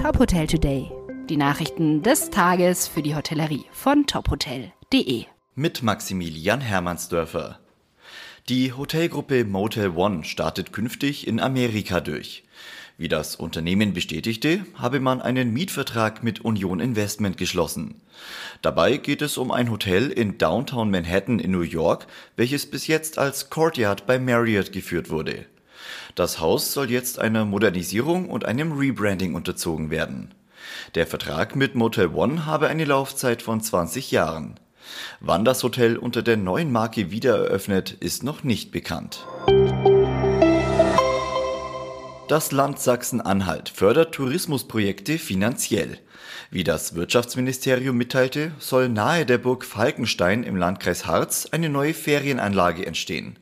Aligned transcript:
Top 0.00 0.18
Hotel 0.18 0.46
Today. 0.46 0.90
Die 1.28 1.36
Nachrichten 1.36 2.02
des 2.02 2.30
Tages 2.30 2.88
für 2.88 3.02
die 3.02 3.14
Hotellerie 3.14 3.66
von 3.70 4.06
tophotel.de. 4.06 5.26
Mit 5.54 5.82
Maximilian 5.82 6.62
Hermannsdörfer. 6.62 7.58
Die 8.48 8.72
Hotelgruppe 8.72 9.44
Motel 9.44 9.90
One 9.90 10.24
startet 10.24 10.72
künftig 10.72 11.26
in 11.26 11.38
Amerika 11.38 12.00
durch. 12.00 12.44
Wie 12.96 13.08
das 13.08 13.36
Unternehmen 13.36 13.92
bestätigte, 13.92 14.64
habe 14.74 15.00
man 15.00 15.20
einen 15.20 15.52
Mietvertrag 15.52 16.22
mit 16.22 16.40
Union 16.40 16.80
Investment 16.80 17.36
geschlossen. 17.36 18.00
Dabei 18.62 18.96
geht 18.96 19.20
es 19.20 19.36
um 19.36 19.50
ein 19.50 19.70
Hotel 19.70 20.10
in 20.10 20.38
Downtown 20.38 20.90
Manhattan 20.90 21.38
in 21.38 21.50
New 21.50 21.60
York, 21.60 22.06
welches 22.36 22.64
bis 22.64 22.86
jetzt 22.86 23.18
als 23.18 23.50
Courtyard 23.50 24.06
bei 24.06 24.18
Marriott 24.18 24.72
geführt 24.72 25.10
wurde. 25.10 25.44
Das 26.14 26.40
Haus 26.40 26.72
soll 26.72 26.90
jetzt 26.90 27.18
einer 27.18 27.44
Modernisierung 27.44 28.28
und 28.28 28.44
einem 28.44 28.72
Rebranding 28.72 29.34
unterzogen 29.34 29.90
werden. 29.90 30.34
Der 30.94 31.06
Vertrag 31.06 31.56
mit 31.56 31.74
Motel 31.74 32.08
One 32.08 32.46
habe 32.46 32.68
eine 32.68 32.84
Laufzeit 32.84 33.42
von 33.42 33.60
20 33.60 34.10
Jahren. 34.10 34.58
Wann 35.20 35.44
das 35.44 35.62
Hotel 35.62 35.96
unter 35.96 36.22
der 36.22 36.36
neuen 36.36 36.72
Marke 36.72 37.10
wieder 37.10 37.36
eröffnet, 37.36 37.92
ist 37.92 38.22
noch 38.22 38.42
nicht 38.42 38.72
bekannt. 38.72 39.26
Das 42.28 42.52
Land 42.52 42.78
Sachsen-Anhalt 42.78 43.68
fördert 43.68 44.14
Tourismusprojekte 44.14 45.18
finanziell. 45.18 45.98
Wie 46.52 46.62
das 46.62 46.94
Wirtschaftsministerium 46.94 47.96
mitteilte, 47.96 48.52
soll 48.58 48.88
nahe 48.88 49.26
der 49.26 49.38
Burg 49.38 49.64
Falkenstein 49.64 50.44
im 50.44 50.56
Landkreis 50.56 51.06
Harz 51.06 51.48
eine 51.50 51.68
neue 51.68 51.94
Ferienanlage 51.94 52.86
entstehen. 52.86 53.36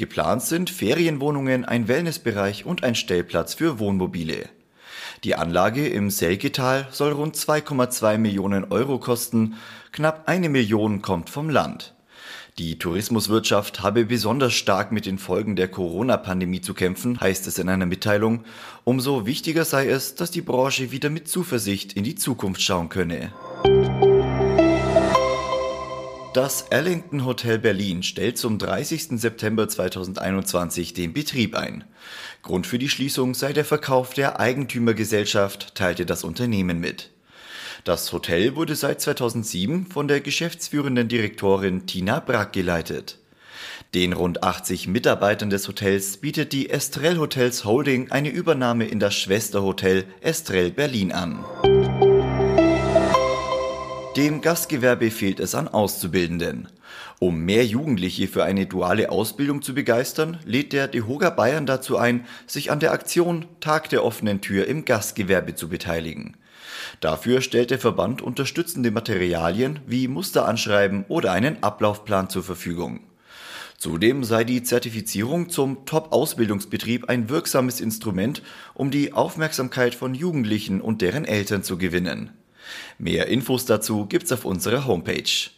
Geplant 0.00 0.40
sind 0.40 0.70
Ferienwohnungen, 0.70 1.66
ein 1.66 1.86
Wellnessbereich 1.86 2.64
und 2.64 2.84
ein 2.84 2.94
Stellplatz 2.94 3.52
für 3.52 3.78
Wohnmobile. 3.78 4.48
Die 5.24 5.34
Anlage 5.34 5.86
im 5.88 6.08
Selgetal 6.08 6.88
soll 6.90 7.12
rund 7.12 7.36
2,2 7.36 8.16
Millionen 8.16 8.64
Euro 8.72 8.98
kosten, 8.98 9.56
knapp 9.92 10.22
eine 10.26 10.48
Million 10.48 11.02
kommt 11.02 11.28
vom 11.28 11.50
Land. 11.50 11.92
Die 12.56 12.78
Tourismuswirtschaft 12.78 13.82
habe 13.82 14.06
besonders 14.06 14.54
stark 14.54 14.90
mit 14.90 15.04
den 15.04 15.18
Folgen 15.18 15.54
der 15.54 15.68
Corona-Pandemie 15.68 16.62
zu 16.62 16.72
kämpfen, 16.72 17.20
heißt 17.20 17.46
es 17.46 17.58
in 17.58 17.68
einer 17.68 17.84
Mitteilung. 17.84 18.44
Umso 18.84 19.26
wichtiger 19.26 19.66
sei 19.66 19.86
es, 19.90 20.14
dass 20.14 20.30
die 20.30 20.40
Branche 20.40 20.92
wieder 20.92 21.10
mit 21.10 21.28
Zuversicht 21.28 21.92
in 21.92 22.04
die 22.04 22.14
Zukunft 22.14 22.62
schauen 22.62 22.88
könne. 22.88 23.34
Das 26.32 26.62
Ellington 26.70 27.24
Hotel 27.24 27.58
Berlin 27.58 28.04
stellt 28.04 28.38
zum 28.38 28.58
30. 28.58 29.20
September 29.20 29.68
2021 29.68 30.94
den 30.94 31.12
Betrieb 31.12 31.56
ein. 31.56 31.82
Grund 32.42 32.68
für 32.68 32.78
die 32.78 32.88
Schließung 32.88 33.34
sei 33.34 33.52
der 33.52 33.64
Verkauf 33.64 34.14
der 34.14 34.38
Eigentümergesellschaft, 34.38 35.74
teilte 35.74 36.06
das 36.06 36.22
Unternehmen 36.22 36.78
mit. 36.78 37.10
Das 37.82 38.12
Hotel 38.12 38.54
wurde 38.54 38.76
seit 38.76 39.00
2007 39.00 39.86
von 39.86 40.06
der 40.06 40.20
geschäftsführenden 40.20 41.08
Direktorin 41.08 41.86
Tina 41.86 42.20
Brack 42.20 42.52
geleitet. 42.52 43.18
Den 43.94 44.12
rund 44.12 44.44
80 44.44 44.86
Mitarbeitern 44.86 45.50
des 45.50 45.66
Hotels 45.66 46.18
bietet 46.18 46.52
die 46.52 46.70
Estrell 46.70 47.18
Hotels 47.18 47.64
Holding 47.64 48.12
eine 48.12 48.28
Übernahme 48.28 48.86
in 48.86 49.00
das 49.00 49.16
Schwesterhotel 49.16 50.04
Estrell 50.20 50.70
Berlin 50.70 51.10
an. 51.10 51.44
Dem 54.16 54.40
Gastgewerbe 54.40 55.12
fehlt 55.12 55.38
es 55.38 55.54
an 55.54 55.68
Auszubildenden. 55.68 56.66
Um 57.20 57.44
mehr 57.44 57.64
Jugendliche 57.64 58.26
für 58.26 58.42
eine 58.42 58.66
duale 58.66 59.10
Ausbildung 59.10 59.62
zu 59.62 59.72
begeistern, 59.72 60.38
lädt 60.44 60.72
der 60.72 60.88
DeHoga 60.88 61.30
Bayern 61.30 61.64
dazu 61.64 61.96
ein, 61.96 62.26
sich 62.48 62.72
an 62.72 62.80
der 62.80 62.90
Aktion 62.90 63.46
Tag 63.60 63.88
der 63.88 64.04
offenen 64.04 64.40
Tür 64.40 64.66
im 64.66 64.84
Gastgewerbe 64.84 65.54
zu 65.54 65.68
beteiligen. 65.68 66.36
Dafür 66.98 67.40
stellt 67.40 67.70
der 67.70 67.78
Verband 67.78 68.20
unterstützende 68.20 68.90
Materialien 68.90 69.78
wie 69.86 70.08
Musteranschreiben 70.08 71.04
oder 71.06 71.30
einen 71.30 71.62
Ablaufplan 71.62 72.28
zur 72.28 72.42
Verfügung. 72.42 73.00
Zudem 73.78 74.24
sei 74.24 74.42
die 74.42 74.64
Zertifizierung 74.64 75.50
zum 75.50 75.86
Top-Ausbildungsbetrieb 75.86 77.08
ein 77.08 77.28
wirksames 77.28 77.80
Instrument, 77.80 78.42
um 78.74 78.90
die 78.90 79.12
Aufmerksamkeit 79.12 79.94
von 79.94 80.14
Jugendlichen 80.14 80.80
und 80.80 81.00
deren 81.00 81.24
Eltern 81.24 81.62
zu 81.62 81.78
gewinnen. 81.78 82.30
Mehr 82.98 83.26
Infos 83.26 83.64
dazu 83.64 84.06
gibt's 84.06 84.32
auf 84.32 84.44
unserer 84.44 84.86
Homepage. 84.86 85.50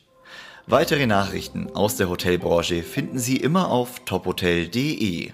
Weitere 0.67 1.07
Nachrichten 1.07 1.69
aus 1.75 1.97
der 1.97 2.09
Hotelbranche 2.09 2.83
finden 2.83 3.19
Sie 3.19 3.37
immer 3.37 3.69
auf 3.69 4.01
tophotel.de. 4.05 5.33